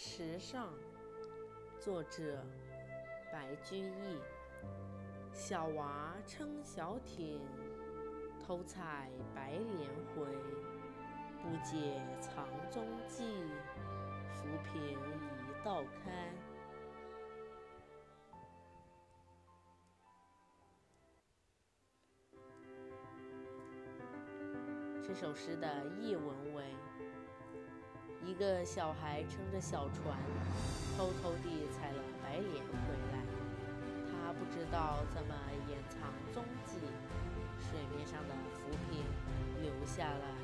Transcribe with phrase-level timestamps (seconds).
[0.00, 0.72] 池上，
[1.76, 2.40] 作者
[3.32, 4.20] 白居易。
[5.32, 7.40] 小娃撑小艇，
[8.38, 10.24] 偷采白莲回。
[11.42, 13.24] 不解藏踪迹，
[14.36, 16.32] 浮萍一道开。
[25.02, 26.72] 这首诗的译文为。
[28.38, 30.16] 一个小孩撑着小船，
[30.96, 33.18] 偷偷地采了白莲回来。
[34.06, 35.34] 他不知道怎么
[35.68, 36.78] 掩藏踪迹，
[37.68, 39.02] 水面上的浮萍
[39.60, 40.37] 留下了。